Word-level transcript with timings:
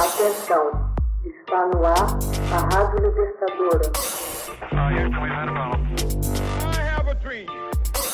Atenção, 0.00 0.94
está 1.26 1.66
no 1.66 1.84
ar 1.84 2.18
a 2.54 2.74
Rádio 2.74 3.06
Libertadora. 3.06 3.92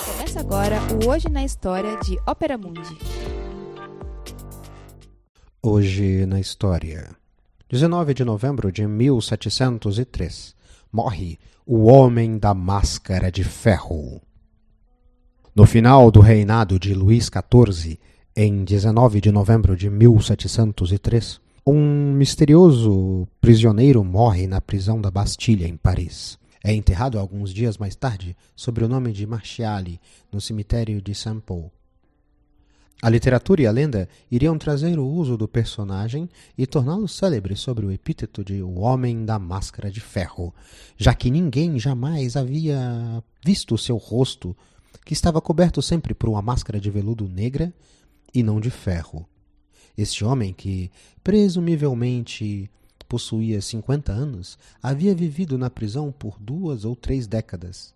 Começa 0.05 0.41
agora 0.41 0.81
o 0.93 1.09
Hoje 1.09 1.29
na 1.29 1.45
História 1.45 1.97
de 1.99 2.19
Ópera 2.27 2.59
Mundi. 2.59 2.99
Hoje 5.63 6.27
na 6.27 6.41
História. 6.41 7.15
19 7.69 8.15
de 8.15 8.25
novembro 8.25 8.73
de 8.73 8.85
1703. 8.85 10.57
Morre 10.93 11.39
o 11.65 11.85
Homem 11.85 12.37
da 12.37 12.53
Máscara 12.53 13.31
de 13.31 13.45
Ferro. 13.45 14.21
No 15.55 15.65
final 15.65 16.11
do 16.11 16.19
reinado 16.19 16.81
de 16.81 16.93
Luís 16.95 17.31
XIV, 17.31 17.97
em 18.35 18.65
19 18.65 19.21
de 19.21 19.31
novembro 19.31 19.77
de 19.77 19.89
1703, 19.89 21.46
um 21.69 22.13
misterioso 22.13 23.27
prisioneiro 23.41 24.05
morre 24.05 24.47
na 24.47 24.61
prisão 24.61 25.01
da 25.01 25.11
Bastilha, 25.11 25.67
em 25.67 25.77
Paris. 25.77 26.39
É 26.63 26.73
enterrado 26.73 27.19
alguns 27.19 27.53
dias 27.53 27.77
mais 27.77 27.97
tarde, 27.97 28.37
sob 28.55 28.85
o 28.85 28.89
nome 28.89 29.13
de 29.13 29.27
Marchiali, 29.27 30.01
no 30.31 30.41
cemitério 30.41 31.03
de 31.03 31.13
Saint-Paul. 31.13 31.73
A 33.03 33.11
literatura 33.11 33.63
e 33.63 33.67
a 33.67 33.73
lenda 33.73 34.09
iriam 34.31 34.57
trazer 34.57 34.97
o 34.97 35.07
uso 35.07 35.37
do 35.37 35.49
personagem 35.49 36.31
e 36.57 36.67
torná-lo 36.69 37.09
célebre 37.09 37.57
sobre 37.57 37.85
o 37.85 37.91
epíteto 37.91 38.45
de 38.45 38.63
O 38.63 38.79
Homem 38.79 39.25
da 39.25 39.39
Máscara 39.39 39.91
de 39.91 40.01
Ferro, 40.01 40.55
já 40.97 41.15
que 41.15 41.33
ninguém 41.33 41.81
jamais 41.81 42.37
havia 42.37 43.23
visto 43.45 43.77
seu 43.77 43.97
rosto, 43.97 44.57
que 45.05 45.13
estava 45.13 45.41
coberto 45.41 45.83
sempre 45.83 46.15
por 46.15 46.29
uma 46.29 46.41
máscara 46.41 46.81
de 46.81 46.91
veludo 46.91 47.29
negra 47.29 47.75
e 48.33 48.43
não 48.43 48.61
de 48.61 48.71
ferro. 48.71 49.29
Este 49.97 50.25
homem, 50.25 50.53
que 50.53 50.91
presumivelmente 51.25 52.71
possuía 53.09 53.63
50 53.63 54.13
anos, 54.13 54.59
havia 54.83 55.15
vivido 55.15 55.57
na 55.57 55.71
prisão 55.71 56.13
por 56.13 56.39
duas 56.39 56.85
ou 56.85 56.95
três 56.95 57.27
décadas. 57.27 57.95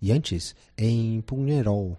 E 0.00 0.10
antes, 0.12 0.56
em 0.76 1.20
Pugnerol, 1.22 1.98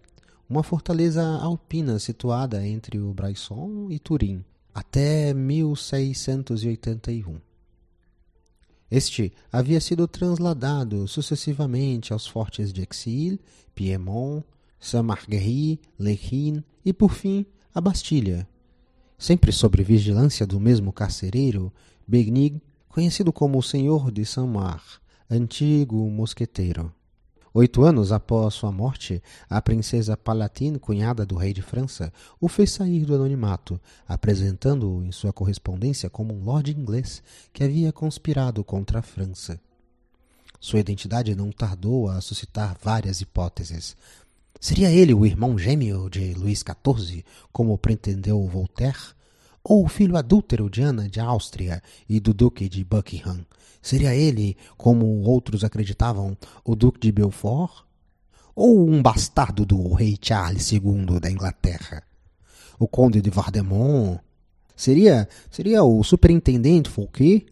uma 0.50 0.64
fortaleza 0.64 1.22
alpina 1.24 2.00
situada 2.00 2.66
entre 2.66 2.98
o 2.98 3.14
Braison 3.14 3.92
e 3.92 4.00
Turim, 4.00 4.42
até 4.74 5.34
1681. 5.34 7.36
Este 8.90 9.32
havia 9.52 9.80
sido 9.80 10.08
transladado 10.08 11.08
sucessivamente 11.08 12.12
aos 12.12 12.26
fortes 12.26 12.74
de 12.74 12.82
Exil, 12.82 13.38
Piemont, 13.76 14.44
Saint-Marguerite, 14.80 15.80
Lechine 16.00 16.64
e, 16.84 16.92
por 16.92 17.14
fim, 17.14 17.46
a 17.76 17.80
Bastilha, 17.80 18.48
sempre 19.20 19.52
sob 19.52 19.84
vigilância 19.84 20.48
do 20.48 20.60
mesmo 20.60 20.94
carcereiro, 20.94 21.72
Begnig, 22.08 22.62
conhecido 22.88 23.34
como 23.34 23.60
o 23.60 23.64
Senhor 23.64 24.10
de 24.10 24.26
Saint-Mar, 24.26 24.82
antigo 25.30 26.10
mosqueteiro. 26.10 26.92
Oito 27.54 27.84
anos 27.84 28.12
após 28.12 28.54
sua 28.54 28.72
morte, 28.72 29.22
a 29.50 29.62
princesa 29.62 30.16
Palatine, 30.16 30.80
cunhada 30.80 31.26
do 31.26 31.36
rei 31.36 31.52
de 31.52 31.62
França, 31.62 32.14
o 32.40 32.48
fez 32.48 32.72
sair 32.72 33.06
do 33.06 33.14
anonimato, 33.14 33.80
apresentando-o 34.08 35.04
em 35.04 35.12
sua 35.12 35.34
correspondência 35.34 36.10
como 36.10 36.34
um 36.34 36.44
lord 36.44 36.72
inglês 36.72 37.22
que 37.52 37.64
havia 37.64 37.92
conspirado 37.92 38.64
contra 38.64 39.00
a 39.00 39.04
França. 39.04 39.60
Sua 40.62 40.80
identidade 40.80 41.36
não 41.36 41.52
tardou 41.52 42.08
a 42.08 42.22
suscitar 42.22 42.78
várias 42.82 43.20
hipóteses. 43.20 43.98
Seria 44.60 44.92
ele 44.92 45.14
o 45.14 45.26
irmão 45.26 45.58
gêmeo 45.58 46.10
de 46.10 46.34
Luís 46.34 46.60
XIV, 46.60 47.24
como 47.50 47.78
pretendeu 47.78 48.46
Voltaire? 48.46 49.16
Ou 49.64 49.86
o 49.86 49.88
filho 49.88 50.18
adúltero 50.18 50.70
de 50.70 50.82
Ana 50.82 51.08
de 51.08 51.22
Áustria 51.22 51.82
e 52.10 52.20
do 52.20 52.34
Duque 52.34 52.68
de 52.68 52.84
Buckingham? 52.84 53.46
Seria 53.82 54.14
ele, 54.14 54.58
como 54.76 55.06
outros 55.22 55.64
acreditavam, 55.64 56.38
o 56.66 56.76
Duque 56.76 57.00
de 57.00 57.10
Belfort? 57.10 57.86
Ou 58.54 58.90
um 58.90 59.02
bastardo 59.02 59.66
do 59.66 59.94
rei 59.94 60.18
Charles 60.22 60.74
II 60.74 61.22
da 61.22 61.32
Inglaterra? 61.32 62.04
O 62.78 62.86
Conde 62.86 63.22
de 63.22 63.30
Vardemont? 63.30 64.20
Seria, 64.76 65.30
seria 65.50 65.86
o 65.86 66.04
superintendente 66.04 66.90
Fouquet? 66.90 67.46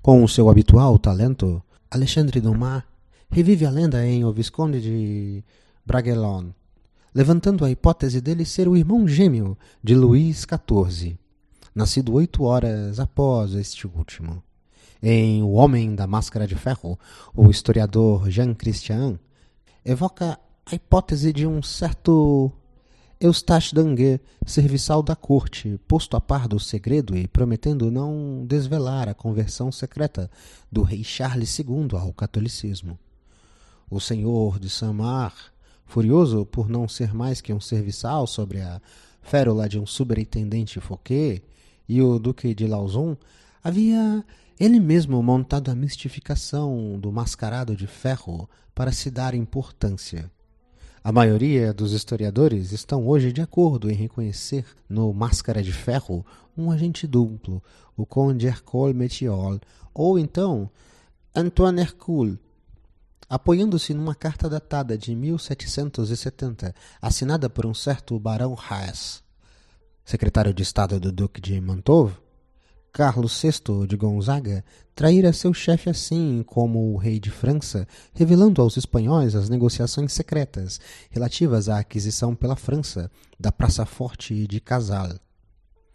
Com 0.00 0.22
o 0.22 0.28
seu 0.28 0.48
habitual 0.48 0.96
talento, 0.96 1.60
Alexandre 1.90 2.40
Dumas 2.40 2.84
revive 3.28 3.66
a 3.66 3.70
lenda 3.70 4.06
em 4.06 4.24
O 4.24 4.32
Visconde 4.32 4.80
de 4.80 5.44
Bragelonne, 5.84 6.54
levantando 7.14 7.64
a 7.64 7.70
hipótese 7.70 8.20
dele 8.20 8.44
ser 8.44 8.68
o 8.68 8.76
irmão 8.76 9.06
gêmeo 9.06 9.56
de 9.82 9.94
Luís 9.94 10.46
XIV, 10.46 11.18
nascido 11.74 12.12
oito 12.14 12.44
horas 12.44 13.00
após 13.00 13.54
este 13.54 13.86
último. 13.86 14.42
Em 15.02 15.42
O 15.42 15.52
Homem 15.52 15.94
da 15.94 16.06
Máscara 16.06 16.46
de 16.46 16.54
Ferro, 16.54 16.98
o 17.34 17.50
historiador 17.50 18.30
Jean 18.30 18.54
Christian 18.54 19.18
evoca 19.84 20.38
a 20.64 20.74
hipótese 20.74 21.32
de 21.32 21.46
um 21.46 21.60
certo 21.60 22.52
Eustache 23.20 23.74
Danguet, 23.74 24.20
serviçal 24.46 25.02
da 25.02 25.14
corte, 25.14 25.78
posto 25.86 26.16
a 26.16 26.20
par 26.20 26.48
do 26.48 26.58
segredo 26.58 27.16
e 27.16 27.28
prometendo 27.28 27.90
não 27.90 28.44
desvelar 28.46 29.08
a 29.08 29.14
conversão 29.14 29.70
secreta 29.70 30.30
do 30.70 30.82
rei 30.82 31.04
Charles 31.04 31.56
II 31.58 31.88
ao 31.92 32.12
catolicismo. 32.12 32.98
O 33.90 34.00
senhor 34.00 34.58
de 34.58 34.70
Saint-Mar 34.70 35.51
Furioso 35.92 36.46
por 36.46 36.70
não 36.70 36.88
ser 36.88 37.12
mais 37.12 37.42
que 37.42 37.52
um 37.52 37.60
serviçal 37.60 38.26
sobre 38.26 38.62
a 38.62 38.80
férula 39.20 39.68
de 39.68 39.78
um 39.78 39.84
superintendente 39.84 40.80
Fouquet 40.80 41.42
e 41.86 42.00
o 42.00 42.18
Duque 42.18 42.54
de 42.54 42.66
Lauzun, 42.66 43.14
havia 43.62 44.24
ele 44.58 44.80
mesmo 44.80 45.22
montado 45.22 45.70
a 45.70 45.74
mistificação 45.74 46.98
do 46.98 47.12
mascarado 47.12 47.76
de 47.76 47.86
ferro 47.86 48.48
para 48.74 48.90
se 48.90 49.10
dar 49.10 49.34
importância. 49.34 50.30
A 51.04 51.12
maioria 51.12 51.74
dos 51.74 51.92
historiadores 51.92 52.72
estão 52.72 53.06
hoje 53.06 53.30
de 53.30 53.42
acordo 53.42 53.90
em 53.90 53.94
reconhecer 53.94 54.64
no 54.88 55.12
Máscara 55.12 55.62
de 55.62 55.74
Ferro 55.74 56.24
um 56.56 56.70
agente 56.70 57.06
duplo, 57.06 57.62
o 57.94 58.06
Conde 58.06 58.46
Hercule 58.46 58.94
Métiol, 58.94 59.60
ou 59.92 60.18
então 60.18 60.70
Antoine 61.36 61.82
Hercule, 61.82 62.38
apoiando-se 63.28 63.94
numa 63.94 64.14
carta 64.14 64.48
datada 64.48 64.96
de 64.96 65.14
1770, 65.14 66.74
assinada 67.00 67.48
por 67.48 67.66
um 67.66 67.74
certo 67.74 68.18
Barão 68.18 68.56
Haas, 68.56 69.22
secretário 70.04 70.52
de 70.52 70.62
Estado 70.62 71.00
do 71.00 71.10
Duque 71.10 71.40
de 71.40 71.58
Mantova, 71.60 72.22
Carlos 72.92 73.40
VI 73.40 73.86
de 73.86 73.96
Gonzaga 73.96 74.62
traíra 74.94 75.32
seu 75.32 75.54
chefe 75.54 75.88
assim 75.88 76.44
como 76.46 76.92
o 76.92 76.98
rei 76.98 77.18
de 77.18 77.30
França, 77.30 77.88
revelando 78.12 78.60
aos 78.60 78.76
espanhóis 78.76 79.34
as 79.34 79.48
negociações 79.48 80.12
secretas 80.12 80.78
relativas 81.10 81.70
à 81.70 81.78
aquisição 81.78 82.34
pela 82.34 82.54
França 82.54 83.10
da 83.40 83.50
Praça 83.50 83.86
Forte 83.86 84.46
de 84.46 84.60
Casal. 84.60 85.08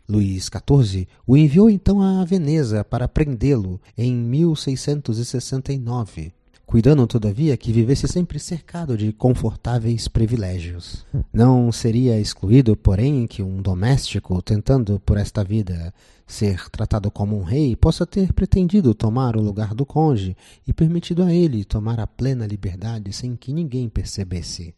Luís 0.10 0.50
XIV 0.50 1.08
o 1.28 1.38
enviou 1.38 1.70
então 1.70 2.02
a 2.02 2.26
Veneza 2.26 2.84
para 2.84 3.08
prendê-lo 3.08 3.80
em 3.96 4.16
1669, 4.16 6.34
cuidando 6.68 7.08
todavia 7.08 7.56
que 7.56 7.72
vivesse 7.72 8.10
sempre 8.10 8.38
cercado 8.38 8.98
de 8.98 9.14
confortáveis 9.14 10.10
privilégios. 10.10 11.06
Não 11.32 11.72
seria 11.72 12.20
excluído, 12.20 12.76
porém, 12.76 13.26
que 13.26 13.42
um 13.42 13.62
doméstico, 13.62 14.42
tentando 14.42 15.00
por 15.00 15.18
esta 15.18 15.46
vida 15.46 15.94
ser 16.28 16.70
tratado 16.70 17.10
como 17.10 17.40
um 17.40 17.44
rei, 17.44 17.74
possa 17.74 18.06
ter 18.06 18.34
pretendido 18.34 18.94
tomar 18.94 19.38
o 19.38 19.42
lugar 19.42 19.74
do 19.74 19.86
conde 19.86 20.36
e 20.68 20.74
permitido 20.74 21.24
a 21.24 21.34
ele 21.34 21.64
tomar 21.64 22.02
a 22.02 22.06
plena 22.06 22.46
liberdade 22.46 23.14
sem 23.14 23.34
que 23.38 23.54
ninguém 23.54 23.88
percebesse. 23.88 24.76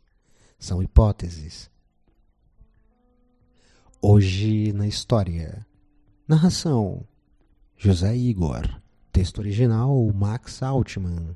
São 0.60 0.84
hipóteses. 0.84 1.72
Hoje 4.00 4.72
na 4.74 4.88
história. 4.88 5.66
Narração: 6.28 7.04
José 7.76 8.16
Igor. 8.16 8.80
Texto 9.12 9.40
original: 9.40 10.08
Max 10.14 10.62
Altman. 10.62 11.36